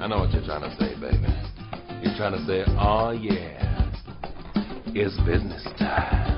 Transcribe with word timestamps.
I 0.00 0.06
know 0.06 0.18
what 0.20 0.32
you're 0.32 0.44
trying 0.44 0.62
to 0.62 0.76
say, 0.76 0.94
baby. 1.00 1.26
You're 2.02 2.16
trying 2.16 2.32
to 2.32 2.46
say, 2.46 2.64
oh 2.78 3.10
yeah, 3.10 3.90
it's 4.86 5.16
business 5.26 5.64
time. 5.78 6.37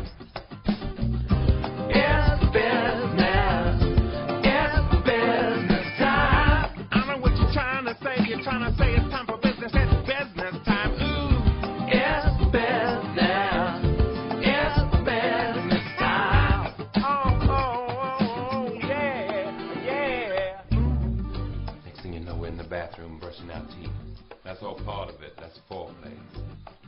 Part 25.10 25.20
of 25.20 25.26
it. 25.26 25.32
That's 25.38 25.58
foreplay. 25.70 26.12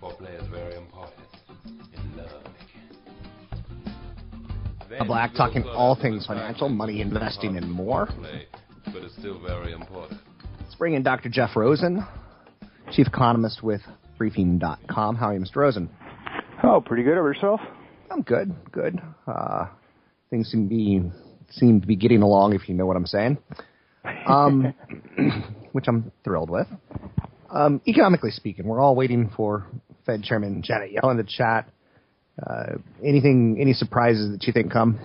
Foreplay 0.00 0.40
is 0.40 0.48
very 0.48 0.76
important 0.76 1.26
in 1.94 2.16
love 2.16 2.44
making. 4.88 5.06
Black 5.06 5.34
talking 5.34 5.64
all 5.64 5.96
things 6.00 6.26
financial, 6.26 6.68
money, 6.68 7.00
investing, 7.00 7.56
and 7.56 7.70
more. 7.70 8.08
But 8.86 8.96
it's 8.96 9.14
still 9.16 9.40
very 9.40 9.72
important. 9.72 10.20
Let's 10.60 10.74
bring 10.74 10.94
in 10.94 11.02
Dr. 11.02 11.30
Jeff 11.30 11.56
Rosen, 11.56 12.06
chief 12.92 13.06
economist 13.06 13.62
with 13.62 13.80
Briefing.com. 14.18 15.16
How 15.16 15.28
are 15.28 15.34
you, 15.34 15.40
Mr. 15.40 15.56
Rosen? 15.56 15.88
Oh, 16.62 16.82
pretty 16.84 17.02
good. 17.04 17.16
Over 17.16 17.32
yourself? 17.32 17.60
I'm 18.10 18.20
good, 18.22 18.54
good. 18.70 19.00
Uh, 19.26 19.66
things 20.28 20.50
seem 20.50 20.68
to 20.68 20.74
be 20.74 21.02
seem 21.50 21.80
to 21.80 21.86
be 21.86 21.96
getting 21.96 22.22
along, 22.22 22.54
if 22.54 22.68
you 22.68 22.74
know 22.74 22.86
what 22.86 22.96
I'm 22.96 23.06
saying. 23.06 23.38
Um, 24.26 24.74
which 25.72 25.86
I'm 25.88 26.12
thrilled 26.24 26.50
with. 26.50 26.66
Um, 27.52 27.82
economically 27.86 28.30
speaking, 28.30 28.66
we're 28.66 28.80
all 28.80 28.96
waiting 28.96 29.30
for 29.36 29.66
Fed 30.06 30.22
Chairman 30.22 30.62
Janet 30.62 30.90
Yellen 30.94 31.18
to 31.18 31.36
chat. 31.36 31.68
Uh, 32.42 32.78
anything, 33.04 33.58
any 33.60 33.74
surprises 33.74 34.32
that 34.32 34.46
you 34.46 34.54
think 34.54 34.72
come? 34.72 34.98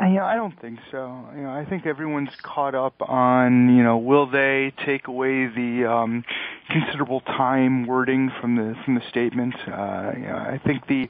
Uh, 0.00 0.06
You 0.06 0.14
know, 0.14 0.24
I 0.24 0.36
don't 0.36 0.58
think 0.60 0.78
so. 0.92 1.24
You 1.34 1.42
know, 1.42 1.50
I 1.50 1.66
think 1.68 1.86
everyone's 1.86 2.30
caught 2.42 2.76
up 2.76 2.94
on, 3.00 3.76
you 3.76 3.82
know, 3.82 3.98
will 3.98 4.30
they 4.30 4.72
take 4.86 5.08
away 5.08 5.46
the 5.46 5.90
um, 5.90 6.24
considerable 6.70 7.20
time 7.20 7.86
wording 7.86 8.30
from 8.40 8.54
the 8.54 8.76
from 8.84 8.94
the 8.94 9.02
statement? 9.10 9.54
Uh, 9.66 10.12
you 10.16 10.26
know, 10.26 10.36
I 10.36 10.60
think 10.64 10.86
the 10.86 11.08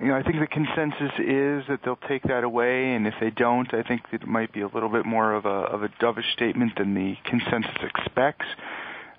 you 0.00 0.08
know, 0.08 0.14
I 0.14 0.22
think 0.22 0.36
the 0.40 0.46
consensus 0.46 1.12
is 1.18 1.64
that 1.68 1.80
they'll 1.84 1.98
take 2.08 2.22
that 2.24 2.42
away, 2.44 2.94
and 2.94 3.06
if 3.06 3.14
they 3.20 3.30
don't, 3.30 3.72
I 3.72 3.82
think 3.82 4.02
it 4.12 4.26
might 4.26 4.52
be 4.52 4.60
a 4.60 4.66
little 4.68 4.88
bit 4.88 5.06
more 5.06 5.32
of 5.32 5.44
a 5.44 5.48
of 5.48 5.82
a 5.82 5.88
dovish 6.00 6.32
statement 6.32 6.72
than 6.76 6.94
the 6.94 7.14
consensus 7.24 7.76
expects. 7.82 8.46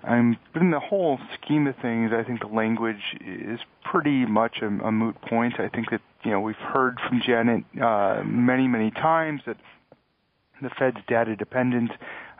Um, 0.06 0.36
but 0.52 0.60
in 0.60 0.70
the 0.70 0.80
whole 0.80 1.18
scheme 1.34 1.66
of 1.66 1.76
things, 1.80 2.12
I 2.12 2.22
think 2.24 2.40
the 2.40 2.46
language 2.46 3.16
is 3.20 3.58
pretty 3.84 4.26
much 4.26 4.58
a, 4.60 4.66
a 4.66 4.92
moot 4.92 5.20
point. 5.22 5.58
I 5.58 5.68
think 5.68 5.90
that 5.90 6.02
you 6.24 6.30
know 6.30 6.40
we've 6.40 6.56
heard 6.56 6.98
from 7.08 7.22
Janet 7.24 7.64
uh, 7.80 8.22
many 8.24 8.68
many 8.68 8.90
times 8.90 9.42
that 9.46 9.56
the 10.62 10.70
Fed's 10.78 10.98
data 11.08 11.36
dependent. 11.36 11.90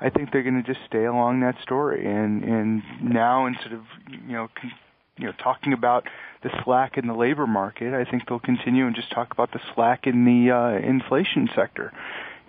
I 0.01 0.11
think 0.11 0.33
they're 0.33 0.43
going 0.43 0.63
to 0.63 0.75
just 0.75 0.85
stay 0.87 1.05
along 1.05 1.41
that 1.41 1.57
story, 1.63 2.05
and 2.07 2.45
and 2.45 2.83
now 3.03 3.47
instead 3.47 3.73
of 3.73 3.83
you 4.11 4.35
know 4.35 4.49
con- 4.61 4.73
you 5.17 5.27
know 5.27 5.33
talking 5.43 5.73
about 5.73 6.07
the 6.43 6.51
slack 6.65 6.99
in 6.99 7.07
the 7.07 7.15
labor 7.15 7.47
market, 7.47 7.95
I 7.95 8.09
think 8.09 8.29
they'll 8.29 8.41
continue 8.41 8.87
and 8.87 8.95
just 8.95 9.11
talk 9.11 9.33
about 9.33 9.53
the 9.53 9.61
slack 9.75 10.07
in 10.07 10.25
the 10.25 10.55
uh, 10.55 10.87
inflation 10.87 11.49
sector. 11.55 11.93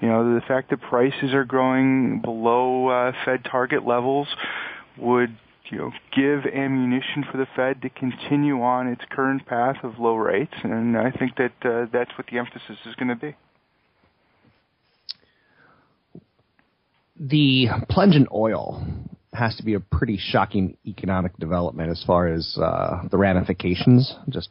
You 0.02 0.10
know, 0.10 0.36
the 0.36 0.42
fact 0.42 0.72
that 0.72 0.82
prices 0.82 1.34
are 1.34 1.46
growing 1.46 2.20
below 2.20 2.90
uh, 2.90 3.14
Fed 3.24 3.46
target 3.46 3.88
levels 3.88 4.28
would 4.98 5.38
you 5.70 5.78
know 5.78 5.92
give 6.16 6.52
ammunition 6.52 7.26
for 7.32 7.38
the 7.38 7.48
Fed 7.56 7.82
to 7.82 7.90
continue 7.90 8.62
on 8.62 8.88
its 8.88 9.02
current 9.10 9.46
path 9.46 9.78
of 9.84 10.00
low 10.00 10.16
rates, 10.16 10.54
and 10.64 10.98
I 10.98 11.12
think 11.12 11.36
that 11.38 11.54
uh, 11.64 11.86
that's 11.92 12.12
what 12.18 12.28
the 12.32 12.38
emphasis 12.38 12.78
is 12.86 12.96
going 12.96 13.10
to 13.10 13.16
be. 13.16 13.36
The 17.18 17.68
plunge 17.90 18.16
in 18.16 18.28
oil 18.34 18.86
has 19.34 19.56
to 19.58 19.64
be 19.64 19.74
a 19.74 19.80
pretty 19.80 20.18
shocking 20.20 20.78
economic 20.86 21.38
development 21.38 21.90
as 21.90 22.04
far 22.06 22.28
as 22.28 22.58
uh, 22.62 23.08
the 23.10 23.18
ramifications. 23.18 24.14
Just 24.30 24.50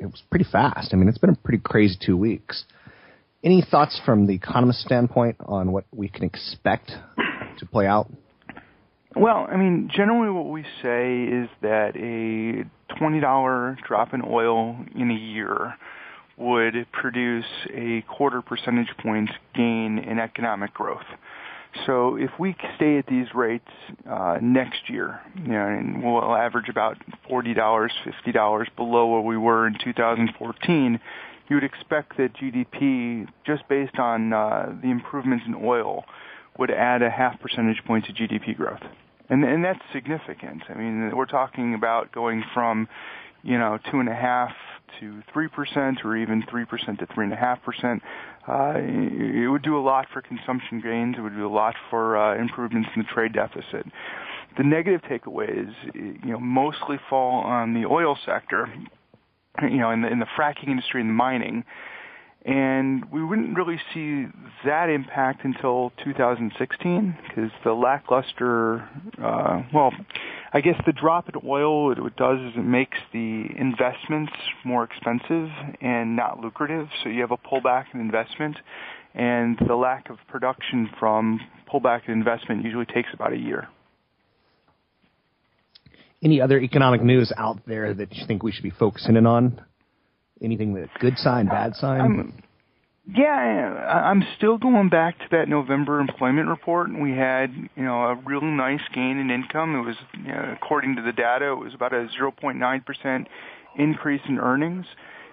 it 0.00 0.06
was 0.06 0.22
pretty 0.30 0.46
fast. 0.50 0.92
I 0.92 0.96
mean, 0.96 1.08
it's 1.08 1.18
been 1.18 1.30
a 1.30 1.36
pretty 1.36 1.62
crazy 1.62 1.96
two 2.04 2.16
weeks. 2.16 2.64
Any 3.44 3.62
thoughts 3.62 4.00
from 4.04 4.26
the 4.26 4.34
economist 4.34 4.80
standpoint 4.80 5.36
on 5.40 5.72
what 5.72 5.84
we 5.92 6.08
can 6.08 6.24
expect 6.24 6.92
to 7.58 7.66
play 7.66 7.86
out? 7.86 8.10
Well, 9.14 9.46
I 9.50 9.56
mean, 9.56 9.90
generally 9.94 10.30
what 10.30 10.50
we 10.50 10.64
say 10.82 11.24
is 11.24 11.48
that 11.60 11.96
a 11.96 12.64
$20 12.94 13.86
drop 13.86 14.14
in 14.14 14.22
oil 14.26 14.76
in 14.94 15.10
a 15.10 15.14
year 15.14 15.74
would 16.36 16.86
produce 16.92 17.46
a 17.72 18.02
quarter 18.08 18.40
percentage 18.40 18.96
point 18.98 19.30
gain 19.54 19.98
in 19.98 20.18
economic 20.18 20.72
growth. 20.72 21.04
So 21.86 22.16
if 22.16 22.30
we 22.38 22.54
stay 22.76 22.98
at 22.98 23.06
these 23.06 23.26
rates 23.34 23.68
uh, 24.08 24.38
next 24.42 24.90
year, 24.90 25.20
you 25.36 25.52
know, 25.52 25.66
and 25.66 26.02
we'll 26.02 26.34
average 26.34 26.68
about 26.68 26.98
$40, 27.30 27.54
$50 27.54 28.76
below 28.76 29.06
where 29.06 29.20
we 29.20 29.36
were 29.36 29.66
in 29.66 29.76
2014, 29.82 31.00
you 31.48 31.56
would 31.56 31.64
expect 31.64 32.16
that 32.18 32.34
GDP, 32.34 33.26
just 33.46 33.66
based 33.68 33.98
on 33.98 34.32
uh, 34.32 34.74
the 34.82 34.90
improvements 34.90 35.44
in 35.46 35.54
oil, 35.54 36.04
would 36.58 36.70
add 36.70 37.02
a 37.02 37.10
half 37.10 37.40
percentage 37.40 37.82
point 37.84 38.04
to 38.06 38.12
GDP 38.12 38.56
growth. 38.56 38.82
And, 39.28 39.44
and 39.44 39.64
that's 39.64 39.80
significant. 39.92 40.62
I 40.68 40.74
mean, 40.74 41.16
we're 41.16 41.26
talking 41.26 41.74
about 41.74 42.12
going 42.12 42.44
from, 42.52 42.88
you 43.42 43.58
know, 43.58 43.78
two 43.90 44.00
and 44.00 44.08
a 44.08 44.14
half 44.14 44.52
to 45.00 45.22
three 45.32 45.48
percent, 45.48 46.04
or 46.04 46.16
even 46.16 46.44
three 46.50 46.66
percent 46.66 46.98
to 46.98 47.06
three 47.14 47.24
and 47.24 47.32
a 47.32 47.36
half 47.36 47.62
percent. 47.62 48.02
Uh, 48.46 48.74
it 48.76 49.48
would 49.48 49.62
do 49.62 49.78
a 49.78 49.80
lot 49.80 50.06
for 50.12 50.20
consumption 50.20 50.80
gains. 50.80 51.16
It 51.16 51.22
would 51.22 51.34
do 51.34 51.46
a 51.46 51.48
lot 51.48 51.74
for 51.88 52.16
uh, 52.16 52.38
improvements 52.38 52.90
in 52.94 53.02
the 53.02 53.08
trade 53.08 53.32
deficit. 53.32 53.86
The 54.58 54.64
negative 54.64 55.00
takeaways, 55.02 55.72
you 55.94 56.32
know, 56.32 56.40
mostly 56.40 56.98
fall 57.08 57.40
on 57.42 57.72
the 57.72 57.86
oil 57.86 58.18
sector, 58.26 58.68
you 59.62 59.78
know, 59.78 59.90
in 59.92 60.02
the 60.02 60.08
in 60.08 60.18
the 60.18 60.26
fracking 60.36 60.68
industry 60.68 61.00
and 61.00 61.08
the 61.08 61.14
mining 61.14 61.64
and 62.44 63.04
we 63.12 63.24
wouldn't 63.24 63.56
really 63.56 63.80
see 63.94 64.26
that 64.64 64.88
impact 64.88 65.44
until 65.44 65.92
2016 66.04 67.16
because 67.28 67.50
the 67.64 67.72
lackluster, 67.72 68.88
uh, 69.22 69.62
well, 69.72 69.92
I 70.52 70.60
guess 70.60 70.74
the 70.84 70.92
drop 70.92 71.28
in 71.28 71.40
oil, 71.46 71.92
it 71.92 72.16
does 72.16 72.40
is 72.40 72.52
it 72.56 72.64
makes 72.64 72.98
the 73.12 73.46
investments 73.56 74.32
more 74.64 74.82
expensive 74.84 75.48
and 75.80 76.16
not 76.16 76.40
lucrative. 76.40 76.88
So 77.02 77.10
you 77.10 77.20
have 77.20 77.30
a 77.30 77.36
pullback 77.36 77.86
in 77.94 78.00
investment, 78.00 78.56
and 79.14 79.56
the 79.66 79.76
lack 79.76 80.10
of 80.10 80.16
production 80.26 80.90
from 80.98 81.40
pullback 81.72 82.08
in 82.08 82.12
investment 82.12 82.64
usually 82.64 82.86
takes 82.86 83.08
about 83.14 83.32
a 83.32 83.38
year. 83.38 83.68
Any 86.22 86.40
other 86.40 86.60
economic 86.60 87.02
news 87.02 87.32
out 87.36 87.60
there 87.66 87.94
that 87.94 88.12
you 88.14 88.26
think 88.26 88.42
we 88.42 88.52
should 88.52 88.62
be 88.62 88.70
focusing 88.70 89.16
in 89.16 89.26
on? 89.26 89.60
Anything 90.42 90.74
that 90.74 90.88
good 90.98 91.16
sign, 91.18 91.46
bad 91.46 91.76
sign? 91.76 92.00
I'm, 92.00 92.42
yeah, 93.08 94.02
I'm 94.06 94.24
still 94.36 94.58
going 94.58 94.88
back 94.88 95.18
to 95.18 95.24
that 95.32 95.48
November 95.48 96.00
employment 96.00 96.48
report. 96.48 96.88
and 96.88 97.02
We 97.02 97.12
had, 97.12 97.52
you 97.76 97.82
know, 97.82 98.02
a 98.02 98.14
real 98.14 98.42
nice 98.42 98.82
gain 98.94 99.18
in 99.18 99.30
income. 99.30 99.74
It 99.76 99.82
was, 99.82 99.96
you 100.14 100.32
know, 100.32 100.54
according 100.54 100.96
to 100.96 101.02
the 101.02 101.12
data, 101.12 101.52
it 101.52 101.58
was 101.58 101.74
about 101.74 101.92
a 101.92 102.08
0.9 102.20 102.86
percent 102.86 103.28
increase 103.76 104.22
in 104.28 104.38
earnings. 104.38 104.86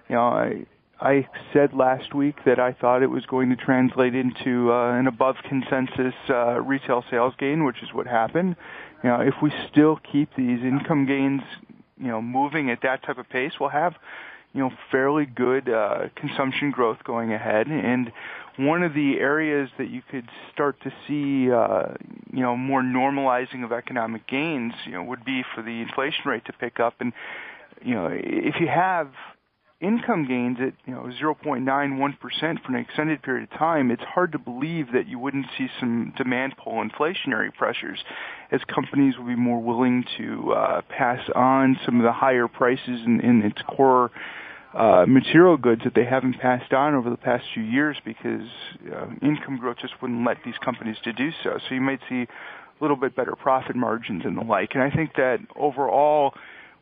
You 0.09 0.15
know, 0.15 0.21
I 0.21 0.65
I 0.99 1.27
said 1.53 1.73
last 1.73 2.13
week 2.13 2.35
that 2.45 2.59
I 2.59 2.73
thought 2.73 3.03
it 3.03 3.09
was 3.09 3.25
going 3.25 3.49
to 3.49 3.55
translate 3.55 4.15
into 4.15 4.71
uh, 4.71 4.93
an 4.93 5.07
above 5.07 5.37
consensus 5.47 6.13
uh, 6.29 6.59
retail 6.61 7.03
sales 7.09 7.33
gain, 7.37 7.63
which 7.63 7.81
is 7.81 7.93
what 7.93 8.05
happened. 8.05 8.55
You 9.03 9.09
know, 9.09 9.21
if 9.21 9.35
we 9.41 9.51
still 9.71 9.99
keep 10.11 10.29
these 10.35 10.59
income 10.61 11.05
gains, 11.05 11.41
you 11.97 12.07
know, 12.07 12.21
moving 12.21 12.69
at 12.69 12.81
that 12.81 13.03
type 13.03 13.17
of 13.17 13.29
pace, 13.29 13.53
we'll 13.59 13.69
have 13.69 13.93
you 14.53 14.61
know, 14.61 14.71
fairly 14.91 15.25
good 15.25 15.69
uh, 15.69 16.09
consumption 16.15 16.71
growth 16.71 16.97
going 17.03 17.33
ahead. 17.33 17.67
And 17.67 18.11
one 18.57 18.83
of 18.83 18.93
the 18.93 19.19
areas 19.19 19.69
that 19.77 19.89
you 19.89 20.01
could 20.09 20.27
start 20.51 20.81
to 20.81 20.91
see, 21.07 21.51
uh, 21.51 21.93
you 22.33 22.41
know, 22.41 22.57
more 22.57 22.81
normalizing 22.81 23.63
of 23.63 23.71
economic 23.71 24.27
gains, 24.27 24.73
you 24.85 24.93
know, 24.93 25.03
would 25.03 25.23
be 25.23 25.43
for 25.55 25.61
the 25.61 25.81
inflation 25.81 26.23
rate 26.25 26.45
to 26.45 26.53
pick 26.53 26.79
up. 26.79 26.95
And 26.99 27.13
you 27.81 27.93
know, 27.93 28.09
if 28.11 28.55
you 28.59 28.67
have 28.67 29.11
income 29.81 30.27
gains 30.27 30.57
at 30.59 30.73
you 30.85 30.93
know 30.93 31.09
0.91% 31.21 32.17
for 32.19 32.75
an 32.75 32.75
extended 32.75 33.21
period 33.21 33.49
of 33.49 33.57
time, 33.57 33.91
it's 33.91 34.03
hard 34.03 34.31
to 34.33 34.39
believe 34.39 34.87
that 34.93 35.07
you 35.07 35.17
wouldn't 35.17 35.45
see 35.57 35.67
some 35.79 36.13
demand 36.17 36.55
pull 36.61 36.83
inflationary 36.83 37.53
pressures 37.53 37.99
as 38.51 38.59
companies 38.73 39.17
will 39.17 39.27
be 39.27 39.35
more 39.35 39.61
willing 39.61 40.03
to 40.17 40.51
uh, 40.51 40.81
pass 40.89 41.21
on 41.33 41.79
some 41.85 41.97
of 41.97 42.03
the 42.03 42.11
higher 42.11 42.47
prices 42.47 43.01
in, 43.05 43.21
in 43.21 43.41
its 43.41 43.61
core 43.61 44.11
uh, 44.73 45.05
material 45.07 45.57
goods 45.57 45.81
that 45.83 45.95
they 45.95 46.05
haven't 46.05 46.39
passed 46.39 46.73
on 46.73 46.93
over 46.93 47.09
the 47.09 47.17
past 47.17 47.43
few 47.53 47.63
years 47.63 47.97
because 48.05 48.47
uh, 48.93 49.07
income 49.21 49.57
growth 49.57 49.77
just 49.81 49.99
wouldn't 50.01 50.25
let 50.25 50.37
these 50.45 50.57
companies 50.63 50.97
to 51.03 51.13
do 51.13 51.31
so. 51.43 51.57
So 51.67 51.75
you 51.75 51.81
might 51.81 51.99
see 52.07 52.21
a 52.21 52.27
little 52.81 52.97
bit 52.97 53.15
better 53.15 53.35
profit 53.35 53.75
margins 53.75 54.23
and 54.25 54.37
the 54.37 54.43
like. 54.43 54.71
And 54.73 54.83
I 54.83 54.91
think 54.91 55.15
that 55.15 55.39
overall, 55.55 56.33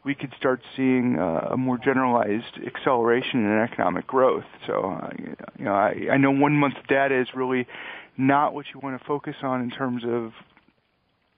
we 0.03 0.15
could 0.15 0.33
start 0.37 0.61
seeing 0.75 1.17
uh, 1.19 1.49
a 1.51 1.57
more 1.57 1.77
generalized 1.77 2.59
acceleration 2.65 3.45
in 3.45 3.59
economic 3.59 4.05
growth. 4.07 4.45
So, 4.65 4.99
uh, 5.01 5.09
you 5.57 5.65
know, 5.65 5.73
I, 5.73 6.13
I 6.13 6.17
know 6.17 6.31
one 6.31 6.53
month 6.53 6.75
data 6.87 7.19
is 7.19 7.27
really 7.35 7.67
not 8.17 8.53
what 8.53 8.65
you 8.73 8.79
want 8.81 8.99
to 8.99 9.05
focus 9.05 9.35
on 9.43 9.61
in 9.61 9.69
terms 9.69 10.03
of 10.05 10.31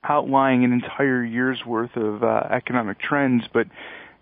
outlining 0.03 0.63
an 0.65 0.71
entire 0.71 1.23
year's 1.23 1.59
worth 1.65 1.95
of 1.95 2.23
uh, 2.23 2.43
economic 2.51 2.99
trends, 2.99 3.43
but 3.53 3.67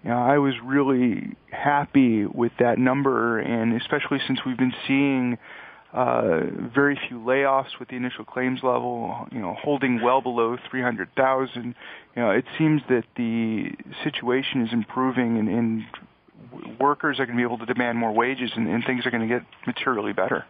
you 0.04 0.10
know, 0.10 0.18
I 0.18 0.38
was 0.38 0.54
really 0.64 1.36
happy 1.52 2.26
with 2.26 2.52
that 2.60 2.78
number, 2.78 3.40
and 3.40 3.80
especially 3.80 4.20
since 4.28 4.40
we've 4.46 4.58
been 4.58 4.74
seeing 4.88 5.38
uh, 5.94 6.42
very 6.74 7.00
few 7.08 7.18
layoffs 7.20 7.80
with 7.80 7.90
the 7.90 7.96
initial 7.96 8.26
claims 8.26 8.60
level, 8.62 9.28
you 9.32 9.40
know, 9.40 9.56
holding 9.62 10.02
well 10.02 10.22
below 10.22 10.58
300,000. 10.70 11.64
You 12.16 12.22
know, 12.22 12.32
it 12.32 12.46
seems 12.58 12.82
that 12.90 13.04
the 13.16 13.72
situation 14.04 14.62
is 14.62 14.74
improving 14.74 15.38
and, 15.38 15.50
and 15.50 15.84
workers 16.80 17.20
are 17.20 17.26
going 17.26 17.38
to 17.38 17.42
be 17.42 17.46
able 17.46 17.58
to 17.58 17.66
demand 17.66 17.98
more 17.98 18.14
wages 18.14 18.52
and, 18.56 18.68
and 18.68 18.84
things 18.86 19.06
are 19.06 19.12
going 19.12 19.28
to 19.28 19.34
get 19.34 19.44
materially 19.66 20.14
better. 20.14 20.46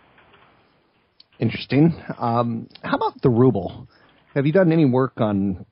Interesting. 1.39 1.95
Um, 2.17 2.67
how 2.83 2.97
about 2.97 3.21
the 3.21 3.29
ruble? 3.29 3.88
Have 4.33 4.45
you 4.45 4.51
done 4.51 4.71
any 4.71 4.85
work 4.85 5.21
on? 5.21 5.65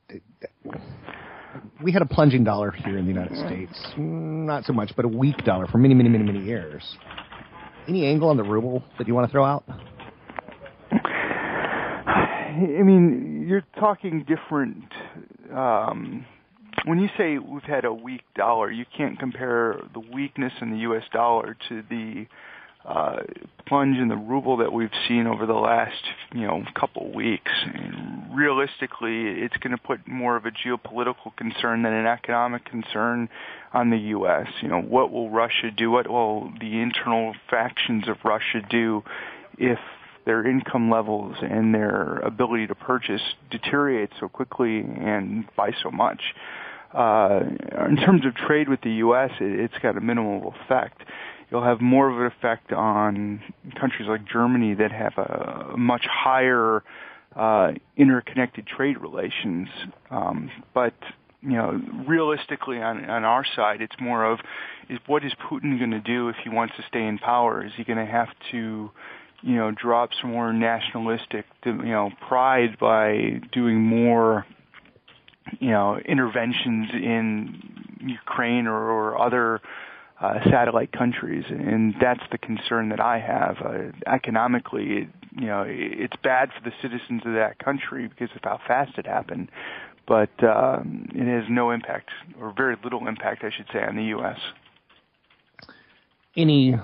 We 1.82 1.92
had 1.92 2.02
a 2.02 2.06
plunging 2.06 2.44
dollar 2.44 2.70
here 2.70 2.98
in 2.98 3.04
the 3.06 3.12
United 3.12 3.36
States, 3.38 3.78
not 3.96 4.64
so 4.64 4.72
much, 4.72 4.92
but 4.96 5.04
a 5.04 5.08
weak 5.08 5.44
dollar 5.44 5.66
for 5.66 5.78
many, 5.78 5.94
many, 5.94 6.08
many, 6.08 6.24
many 6.24 6.44
years. 6.44 6.82
Any 7.88 8.06
angle 8.06 8.28
on 8.28 8.36
the 8.36 8.42
ruble 8.42 8.82
that 8.98 9.06
you 9.06 9.14
want 9.14 9.28
to 9.28 9.32
throw 9.32 9.44
out? 9.44 9.64
I 12.56 12.82
mean, 12.82 13.46
you're 13.48 13.64
talking 13.78 14.24
different. 14.26 14.84
Um, 15.54 16.24
when 16.86 16.98
you 17.00 17.08
say 17.18 17.38
we've 17.38 17.62
had 17.62 17.84
a 17.84 17.92
weak 17.92 18.22
dollar, 18.34 18.70
you 18.70 18.84
can't 18.96 19.18
compare 19.18 19.80
the 19.92 20.00
weakness 20.00 20.52
in 20.60 20.70
the 20.70 20.78
U.S. 20.78 21.02
dollar 21.12 21.56
to 21.68 21.82
the 21.88 22.26
uh, 22.86 23.16
plunge 23.66 23.98
in 23.98 24.06
the 24.06 24.16
ruble 24.16 24.58
that 24.58 24.72
we've 24.72 24.88
seen 25.08 25.26
over 25.26 25.44
the 25.44 25.54
last, 25.54 26.04
you 26.32 26.42
know, 26.42 26.62
couple 26.78 27.12
weeks. 27.12 27.50
And 27.64 28.34
realistically, 28.34 29.24
it's 29.26 29.56
going 29.56 29.72
to 29.72 29.82
put 29.82 30.06
more 30.06 30.36
of 30.36 30.46
a 30.46 30.52
geopolitical 30.52 31.34
concern 31.36 31.82
than 31.82 31.92
an 31.92 32.06
economic 32.06 32.64
concern 32.64 33.28
on 33.72 33.90
the 33.90 33.98
U.S. 33.98 34.46
You 34.62 34.68
know, 34.68 34.80
what 34.80 35.10
will 35.10 35.30
Russia 35.30 35.72
do? 35.76 35.90
What 35.90 36.08
will 36.08 36.52
the 36.60 36.80
internal 36.80 37.34
factions 37.50 38.06
of 38.08 38.18
Russia 38.24 38.62
do 38.70 39.02
if 39.58 39.80
their 40.24 40.46
income 40.46 40.88
levels 40.88 41.36
and 41.42 41.74
their 41.74 42.18
ability 42.18 42.68
to 42.68 42.74
purchase 42.76 43.22
deteriorate 43.50 44.10
so 44.20 44.28
quickly 44.28 44.78
and 44.78 45.44
by 45.56 45.72
so 45.82 45.90
much? 45.90 46.22
Uh, 46.94 47.40
in 47.88 47.96
terms 47.96 48.24
of 48.24 48.34
trade 48.36 48.68
with 48.68 48.80
the 48.82 48.92
U.S., 48.92 49.30
it, 49.40 49.58
it's 49.58 49.78
got 49.82 49.96
a 49.96 50.00
minimal 50.00 50.54
effect 50.62 51.02
you'll 51.50 51.64
have 51.64 51.80
more 51.80 52.08
of 52.10 52.20
an 52.20 52.26
effect 52.26 52.72
on 52.72 53.42
countries 53.78 54.08
like 54.08 54.26
Germany 54.26 54.74
that 54.74 54.92
have 54.92 55.16
a 55.18 55.76
much 55.76 56.06
higher 56.10 56.82
uh, 57.34 57.72
interconnected 57.96 58.66
trade 58.66 58.98
relations. 58.98 59.68
Um, 60.10 60.50
but 60.74 60.94
you 61.42 61.52
know, 61.52 61.80
realistically, 62.08 62.78
on 62.78 63.08
on 63.08 63.24
our 63.24 63.44
side, 63.54 63.80
it's 63.80 63.96
more 64.00 64.24
of 64.24 64.40
is 64.88 64.98
what 65.06 65.24
is 65.24 65.32
Putin 65.50 65.78
going 65.78 65.90
to 65.92 66.00
do 66.00 66.28
if 66.28 66.36
he 66.42 66.50
wants 66.50 66.74
to 66.76 66.82
stay 66.88 67.06
in 67.06 67.18
power? 67.18 67.64
Is 67.64 67.72
he 67.76 67.84
going 67.84 68.04
to 68.04 68.10
have 68.10 68.28
to 68.52 68.90
you 69.42 69.54
know, 69.54 69.70
drop 69.70 70.10
some 70.20 70.32
more 70.32 70.52
nationalistic, 70.52 71.44
you 71.64 71.72
know, 71.72 72.10
pride 72.26 72.78
by 72.80 73.40
doing 73.52 73.80
more, 73.80 74.46
you 75.60 75.70
know, 75.70 75.98
interventions 75.98 76.88
in 76.92 77.62
Ukraine 78.00 78.66
or, 78.66 78.76
or 78.76 79.20
other 79.20 79.60
uh, 80.20 80.34
satellite 80.50 80.92
countries, 80.92 81.44
and 81.48 81.94
that's 82.00 82.22
the 82.32 82.38
concern 82.38 82.88
that 82.88 83.00
I 83.00 83.18
have. 83.18 83.56
Uh, 83.64 84.12
economically, 84.12 84.84
it, 84.84 85.08
you 85.38 85.46
know, 85.46 85.64
it's 85.66 86.16
bad 86.22 86.50
for 86.56 86.68
the 86.68 86.74
citizens 86.80 87.22
of 87.26 87.34
that 87.34 87.58
country 87.58 88.08
because 88.08 88.34
of 88.34 88.42
how 88.42 88.58
fast 88.66 88.92
it 88.96 89.06
happened, 89.06 89.50
but 90.08 90.30
um, 90.42 91.06
it 91.14 91.26
has 91.26 91.44
no 91.50 91.70
impact, 91.70 92.10
or 92.40 92.52
very 92.56 92.76
little 92.82 93.06
impact, 93.06 93.44
I 93.44 93.50
should 93.54 93.66
say, 93.72 93.80
on 93.80 93.96
the 93.96 94.04
U.S. 94.04 94.38
Any 96.34 96.74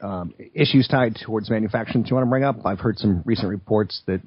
um, 0.00 0.34
issues 0.54 0.86
tied 0.88 1.16
towards 1.16 1.50
manufacturing 1.50 2.02
that 2.02 2.10
you 2.10 2.14
want 2.14 2.26
to 2.26 2.30
bring 2.30 2.44
up? 2.44 2.64
I've 2.64 2.80
heard 2.80 2.98
some 2.98 3.22
recent 3.24 3.48
reports 3.48 4.02
that 4.06 4.20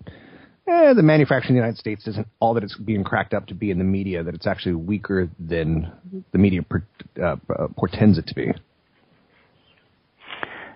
eh, 0.69 0.93
the 0.93 1.03
manufacturing 1.03 1.55
in 1.55 1.55
the 1.55 1.65
United 1.65 1.79
States 1.79 2.07
isn't 2.07 2.27
all 2.39 2.53
that 2.53 2.63
it's 2.63 2.77
being 2.77 3.03
cracked 3.03 3.33
up 3.33 3.47
to 3.47 3.53
be 3.53 3.71
in 3.71 3.77
the 3.77 3.83
media, 3.83 4.23
that 4.23 4.35
it's 4.35 4.47
actually 4.47 4.75
weaker 4.75 5.29
than 5.39 5.91
the 6.31 6.37
media 6.37 6.61
uh, 7.23 7.35
portends 7.77 8.17
it 8.17 8.27
to 8.27 8.35
be. 8.35 8.51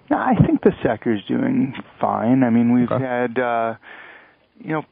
No, 0.09 0.17
I 0.17 0.35
think 0.45 0.61
the 0.61 0.73
sector 0.83 1.13
is 1.13 1.21
doing 1.27 1.73
fine. 1.99 2.43
I 2.43 2.49
mean, 2.49 2.73
we've 2.73 2.91
Okay. 2.91 3.03
had, 3.03 3.39
uh, 3.39 3.75
you 4.59 4.73
know, 4.73 4.85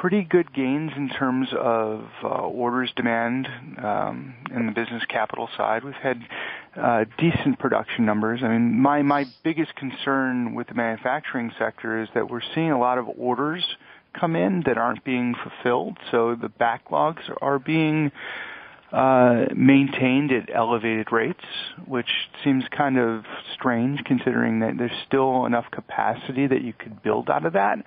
pretty 0.00 0.22
good 0.24 0.52
gains 0.52 0.92
in 0.96 1.08
terms 1.08 1.48
of 1.58 2.04
uh, 2.22 2.28
orders 2.28 2.92
demand 2.96 3.48
um, 3.82 4.34
in 4.54 4.66
the 4.66 4.72
business 4.72 5.02
capital 5.08 5.48
side. 5.56 5.84
We've 5.84 5.94
had 5.94 6.20
uh, 6.76 7.04
decent 7.18 7.58
production 7.58 8.04
numbers. 8.04 8.40
I 8.42 8.48
mean, 8.48 8.78
my 8.78 9.02
my 9.02 9.24
biggest 9.42 9.74
concern 9.76 10.54
with 10.54 10.66
the 10.66 10.74
manufacturing 10.74 11.52
sector 11.58 12.02
is 12.02 12.08
that 12.14 12.28
we're 12.28 12.42
seeing 12.54 12.72
a 12.72 12.78
lot 12.78 12.98
of 12.98 13.06
orders 13.16 13.64
come 14.14 14.36
in 14.36 14.62
that 14.66 14.78
aren't 14.78 15.04
being 15.04 15.34
fulfilled. 15.34 15.98
So 16.10 16.34
the 16.34 16.48
backlogs 16.48 17.22
are 17.40 17.58
being 17.58 18.12
uh, 18.92 19.46
maintained 19.54 20.32
at 20.32 20.48
elevated 20.54 21.10
rates, 21.10 21.44
which 21.86 22.08
seems 22.44 22.64
kind 22.70 22.98
of 22.98 23.24
strange 23.52 24.04
considering 24.04 24.60
that 24.60 24.78
there's 24.78 24.92
still 25.06 25.44
enough 25.44 25.64
capacity 25.72 26.46
that 26.46 26.62
you 26.62 26.72
could 26.72 27.02
build 27.02 27.28
out 27.28 27.44
of 27.44 27.54
that. 27.54 27.84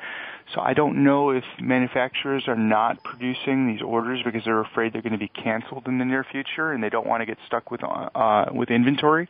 So 0.54 0.62
I 0.62 0.74
don't 0.74 1.04
know 1.04 1.30
if 1.30 1.44
manufacturers 1.60 2.48
are 2.48 2.58
not 2.58 3.04
producing 3.04 3.68
these 3.68 3.82
orders 3.82 4.22
because 4.26 4.44
they're 4.44 4.62
afraid 4.62 4.94
they're 4.94 5.02
going 5.02 5.14
to 5.14 5.20
be 5.20 5.30
canceled 5.30 5.88
in 5.88 6.00
the 6.00 6.06
near 6.06 6.26
future 6.30 6.74
and 6.74 6.84
they 6.84 6.90
don't 6.90 7.08
want 7.08 7.22
to 7.22 7.26
get 7.26 7.38
stuck 7.48 7.72
with 7.72 7.82
uh, 7.84 8.46
with 8.52 8.70
inventory 8.70 9.30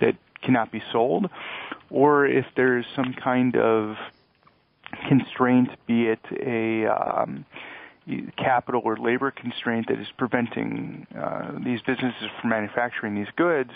that 0.00 0.16
cannot 0.42 0.72
be 0.72 0.82
sold, 0.90 1.28
or 1.90 2.26
if 2.26 2.46
there's 2.56 2.86
some 2.96 3.14
kind 3.14 3.56
of 3.56 3.96
constraint, 5.08 5.70
be 5.86 6.06
it 6.06 6.20
a 6.40 6.86
um, 6.86 7.44
capital 8.36 8.82
or 8.84 8.96
labor 8.96 9.30
constraint 9.30 9.86
that 9.88 9.98
is 9.98 10.08
preventing 10.16 11.06
uh, 11.18 11.52
these 11.64 11.80
businesses 11.82 12.28
from 12.40 12.50
manufacturing 12.50 13.14
these 13.14 13.32
goods, 13.36 13.70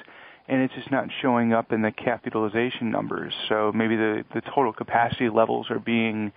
and 0.49 0.63
it's 0.63 0.75
just 0.75 0.91
not 0.91 1.09
showing 1.23 1.53
up 1.53 1.73
in 1.73 1.83
the 1.83 1.93
capitalization 1.93 2.91
numbers. 2.91 3.33
So 3.49 3.73
maybe 3.75 3.97
the, 3.97 4.25
the 4.35 4.41
total 4.41 4.73
capacity 4.73 5.29
levels 5.29 5.71
are 5.71 5.79
being 5.79 6.33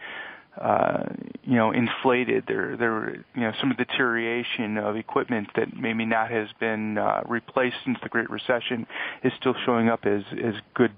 uh, 0.61 1.03
you 1.43 1.55
know, 1.55 1.71
inflated. 1.71 2.45
There, 2.47 2.75
there, 2.77 3.15
you 3.35 3.41
know, 3.41 3.51
some 3.59 3.73
deterioration 3.77 4.77
of 4.77 4.95
equipment 4.95 5.49
that 5.55 5.75
maybe 5.77 6.05
not 6.05 6.31
has 6.31 6.47
been 6.59 6.97
uh, 6.97 7.21
replaced 7.27 7.75
since 7.85 7.99
the 8.01 8.09
Great 8.09 8.29
Recession 8.29 8.87
is 9.23 9.31
still 9.39 9.53
showing 9.65 9.87
up 9.87 10.05
as 10.05 10.23
as 10.43 10.55
good, 10.73 10.91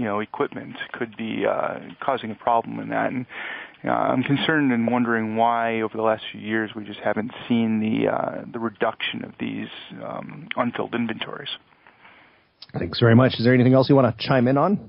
you 0.00 0.06
know, 0.06 0.20
equipment. 0.20 0.76
Could 0.92 1.14
be 1.16 1.44
uh, 1.46 1.78
causing 2.02 2.30
a 2.30 2.34
problem 2.34 2.80
in 2.80 2.88
that. 2.88 3.12
And 3.12 3.26
uh, 3.84 3.90
I'm 3.90 4.22
concerned 4.22 4.72
and 4.72 4.90
wondering 4.90 5.36
why 5.36 5.82
over 5.82 5.94
the 5.94 6.02
last 6.02 6.22
few 6.32 6.40
years 6.40 6.70
we 6.74 6.84
just 6.84 7.00
haven't 7.00 7.32
seen 7.46 7.80
the 7.80 8.10
uh, 8.10 8.44
the 8.50 8.58
reduction 8.58 9.24
of 9.24 9.32
these 9.38 9.68
um, 10.02 10.48
unfilled 10.56 10.94
inventories. 10.94 11.50
Thanks 12.78 12.98
very 12.98 13.14
much. 13.14 13.34
Is 13.38 13.44
there 13.44 13.52
anything 13.52 13.74
else 13.74 13.90
you 13.90 13.94
want 13.94 14.16
to 14.16 14.26
chime 14.26 14.48
in 14.48 14.56
on? 14.56 14.88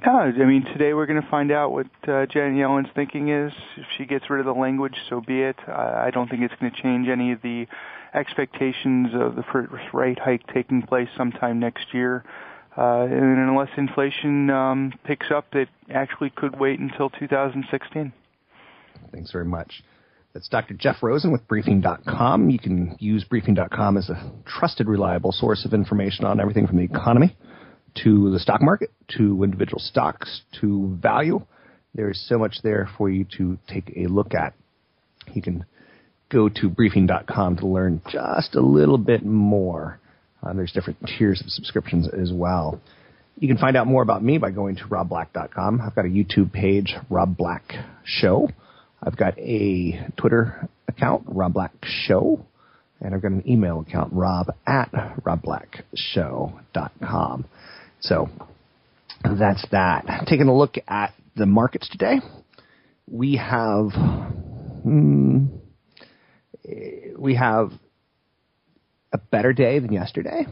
Yeah, 0.00 0.12
I 0.12 0.44
mean, 0.44 0.64
today 0.72 0.94
we're 0.94 1.06
going 1.06 1.20
to 1.20 1.28
find 1.28 1.50
out 1.50 1.72
what 1.72 1.86
uh, 2.06 2.26
Janet 2.26 2.58
Yellen's 2.58 2.88
thinking 2.94 3.28
is. 3.28 3.52
If 3.76 3.86
she 3.96 4.04
gets 4.04 4.30
rid 4.30 4.40
of 4.40 4.46
the 4.46 4.58
language, 4.58 4.94
so 5.10 5.20
be 5.20 5.42
it. 5.42 5.56
I 5.66 6.10
don't 6.12 6.28
think 6.30 6.42
it's 6.42 6.54
going 6.60 6.70
to 6.70 6.82
change 6.82 7.08
any 7.08 7.32
of 7.32 7.42
the 7.42 7.66
expectations 8.14 9.08
of 9.14 9.34
the 9.36 9.42
first 9.52 9.72
rate 9.92 10.18
hike 10.18 10.46
taking 10.54 10.82
place 10.82 11.08
sometime 11.16 11.58
next 11.58 11.92
year. 11.92 12.24
Uh, 12.76 13.04
and 13.04 13.48
unless 13.48 13.68
inflation 13.76 14.50
um, 14.50 14.92
picks 15.04 15.26
up, 15.34 15.54
it 15.54 15.68
actually 15.92 16.30
could 16.30 16.58
wait 16.58 16.78
until 16.78 17.08
2016. 17.10 18.12
Thanks 19.12 19.32
very 19.32 19.46
much. 19.46 19.82
That's 20.34 20.48
Dr. 20.48 20.74
Jeff 20.74 20.96
Rosen 21.02 21.32
with 21.32 21.48
Briefing.com. 21.48 22.50
You 22.50 22.58
can 22.58 22.94
use 22.98 23.24
Briefing.com 23.24 23.96
as 23.96 24.10
a 24.10 24.32
trusted, 24.44 24.86
reliable 24.86 25.32
source 25.32 25.64
of 25.64 25.72
information 25.72 26.26
on 26.26 26.40
everything 26.40 26.66
from 26.66 26.76
the 26.76 26.84
economy 26.84 27.34
to 28.04 28.30
the 28.30 28.38
stock 28.38 28.60
market 28.60 28.90
to 29.16 29.42
individual 29.42 29.78
stocks 29.78 30.42
to 30.60 30.94
value. 31.00 31.40
There's 31.94 32.22
so 32.28 32.36
much 32.36 32.58
there 32.62 32.90
for 32.98 33.08
you 33.08 33.24
to 33.38 33.56
take 33.66 33.90
a 33.96 34.06
look 34.08 34.34
at. 34.34 34.52
You 35.32 35.40
can 35.40 35.64
go 36.28 36.50
to 36.50 36.68
Briefing.com 36.68 37.56
to 37.56 37.66
learn 37.66 38.02
just 38.10 38.54
a 38.54 38.60
little 38.60 38.98
bit 38.98 39.24
more. 39.24 39.98
Uh, 40.46 40.52
there's 40.52 40.72
different 40.72 40.98
tiers 41.18 41.40
of 41.40 41.48
subscriptions 41.50 42.06
as 42.08 42.30
well. 42.32 42.80
You 43.38 43.48
can 43.48 43.58
find 43.58 43.76
out 43.76 43.86
more 43.86 44.02
about 44.02 44.22
me 44.22 44.38
by 44.38 44.50
going 44.50 44.76
to 44.76 44.84
robblack.com. 44.84 45.80
I've 45.80 45.94
got 45.94 46.06
a 46.06 46.08
YouTube 46.08 46.52
page, 46.52 46.94
Rob 47.10 47.36
Black 47.36 47.74
Show. 48.04 48.48
I've 49.02 49.16
got 49.16 49.38
a 49.38 50.08
Twitter 50.16 50.68
account, 50.88 51.24
Rob 51.26 51.52
Black 51.52 51.72
Show, 51.82 52.46
and 53.00 53.14
I've 53.14 53.20
got 53.22 53.32
an 53.32 53.42
email 53.46 53.80
account, 53.80 54.10
rob 54.12 54.46
at 54.66 54.90
robblackshow.com. 55.22 57.44
So 58.00 58.30
that's 59.22 59.66
that. 59.72 60.24
Taking 60.26 60.48
a 60.48 60.56
look 60.56 60.76
at 60.88 61.12
the 61.34 61.46
markets 61.46 61.88
today, 61.90 62.20
we 63.10 63.36
have 63.36 63.90
hmm, 64.82 65.46
we 67.18 67.34
have 67.34 67.72
a 69.16 69.18
better 69.30 69.52
day 69.52 69.78
than 69.78 69.92
yesterday. 69.92 70.46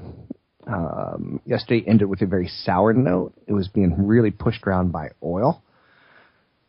Um, 0.66 1.40
yesterday 1.44 1.84
ended 1.86 2.08
with 2.08 2.22
a 2.22 2.26
very 2.26 2.48
sour 2.48 2.94
note. 2.94 3.34
It 3.46 3.52
was 3.52 3.68
being 3.68 4.06
really 4.06 4.30
pushed 4.30 4.66
around 4.66 4.92
by 4.92 5.10
oil 5.22 5.62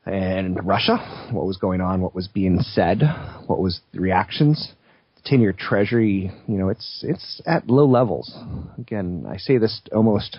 and 0.06 0.66
Russia, 0.66 1.30
what 1.32 1.48
was 1.48 1.58
going 1.58 1.82
on, 1.82 2.02
what 2.02 2.14
was 2.14 2.28
being 2.28 2.60
said, 2.60 3.02
what 3.48 3.60
was 3.60 3.82
the 3.92 4.00
reactions. 4.00 4.74
The 5.16 5.22
10 5.26 5.42
year 5.42 5.54
treasury, 5.58 6.32
you 6.48 6.58
know, 6.58 6.70
it's, 6.70 7.04
it's 7.08 7.42
at 7.46 7.68
low 7.68 7.88
levels. 7.88 8.38
Again, 8.78 9.26
I 9.28 9.38
say 9.38 9.58
this 9.58 9.82
almost 9.94 10.38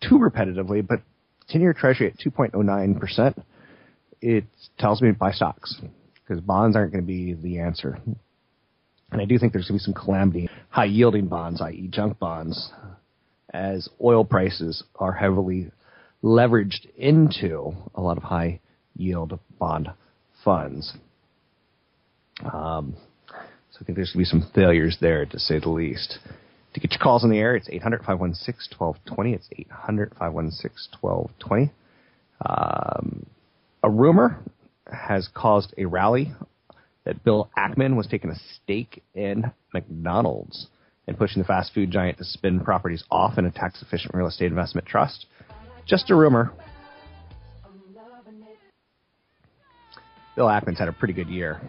too 0.00 0.18
repetitively, 0.18 0.86
but 0.86 1.00
10 1.48 1.60
year 1.60 1.72
treasury 1.72 2.08
at 2.08 2.18
2.09%, 2.18 3.42
it 4.20 4.44
tells 4.78 5.00
me 5.00 5.08
to 5.08 5.14
buy 5.14 5.30
stocks 5.30 5.80
because 6.22 6.42
bonds 6.42 6.74
aren't 6.74 6.92
going 6.92 7.04
to 7.04 7.06
be 7.06 7.34
the 7.34 7.60
answer. 7.60 8.00
And 9.14 9.22
I 9.22 9.26
do 9.26 9.38
think 9.38 9.52
there's 9.52 9.68
going 9.68 9.78
to 9.78 9.84
be 9.84 9.92
some 9.92 9.94
calamity. 9.94 10.48
High 10.70 10.86
yielding 10.86 11.28
bonds, 11.28 11.60
i.e., 11.60 11.88
junk 11.88 12.18
bonds, 12.18 12.72
as 13.50 13.88
oil 14.02 14.24
prices 14.24 14.82
are 14.96 15.12
heavily 15.12 15.70
leveraged 16.24 16.92
into 16.96 17.72
a 17.94 18.00
lot 18.00 18.16
of 18.16 18.24
high 18.24 18.58
yield 18.96 19.38
bond 19.56 19.90
funds. 20.44 20.94
Um, 22.40 22.96
so 23.70 23.78
I 23.80 23.84
think 23.84 23.94
there's 23.94 24.10
going 24.12 24.24
to 24.24 24.30
be 24.38 24.40
some 24.40 24.50
failures 24.52 24.98
there, 25.00 25.24
to 25.26 25.38
say 25.38 25.60
the 25.60 25.70
least. 25.70 26.18
To 26.72 26.80
get 26.80 26.90
your 26.90 27.00
calls 27.00 27.22
in 27.22 27.30
the 27.30 27.38
air, 27.38 27.54
it's 27.54 27.68
800 27.68 27.98
516 27.98 28.76
1220. 28.76 29.32
It's 29.32 29.48
800 29.52 30.10
516 30.18 30.98
1220. 31.00 31.72
Um, 32.44 33.26
a 33.80 33.88
rumor 33.88 34.40
has 34.92 35.28
caused 35.32 35.72
a 35.78 35.84
rally 35.84 36.32
that 37.04 37.22
Bill 37.22 37.50
Ackman 37.56 37.96
was 37.96 38.06
taking 38.06 38.30
a 38.30 38.38
stake 38.54 39.02
in 39.14 39.50
McDonald's 39.72 40.68
and 41.06 41.18
pushing 41.18 41.42
the 41.42 41.46
fast 41.46 41.74
food 41.74 41.90
giant 41.90 42.18
to 42.18 42.24
spin 42.24 42.60
properties 42.60 43.04
off 43.10 43.36
in 43.38 43.44
a 43.44 43.50
tax 43.50 43.82
efficient 43.82 44.14
real 44.14 44.26
estate 44.26 44.46
investment 44.46 44.86
trust. 44.86 45.26
Just 45.86 46.10
a 46.10 46.14
rumor. 46.14 46.52
Bill 50.34 50.46
Ackman's 50.46 50.78
had 50.78 50.88
a 50.88 50.92
pretty 50.92 51.14
good 51.14 51.28
year. 51.28 51.60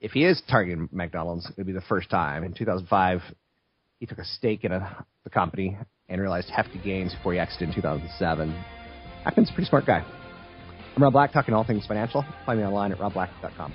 If 0.00 0.12
he 0.12 0.24
is 0.24 0.42
targeting 0.48 0.88
McDonald's, 0.92 1.46
it 1.46 1.56
would 1.56 1.66
be 1.66 1.72
the 1.72 1.80
first 1.82 2.10
time. 2.10 2.44
In 2.44 2.52
2005, 2.52 3.20
he 4.00 4.06
took 4.06 4.18
a 4.18 4.24
stake 4.24 4.64
in 4.64 4.72
a, 4.72 5.04
the 5.24 5.30
company 5.30 5.76
and 6.08 6.20
realized 6.20 6.48
hefty 6.50 6.78
gains 6.78 7.14
before 7.14 7.32
he 7.32 7.38
exited 7.38 7.68
in 7.68 7.74
2007. 7.74 8.64
Ackman's 9.26 9.50
a 9.50 9.52
pretty 9.52 9.68
smart 9.68 9.86
guy. 9.86 10.04
I'm 10.96 11.02
Rob 11.02 11.12
Black, 11.12 11.32
talking 11.32 11.52
all 11.52 11.62
things 11.62 11.84
financial. 11.86 12.24
Find 12.46 12.58
me 12.58 12.64
online 12.64 12.90
at 12.90 12.98
robblack.com. 12.98 13.74